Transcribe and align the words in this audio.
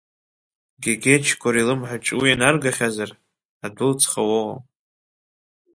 Гьегьечкори 0.83 1.59
илымҳаҿ 1.61 2.05
уи 2.19 2.39
наргахьазар, 2.39 3.11
адәылҵха 3.65 4.21
уоуам. 4.29 4.61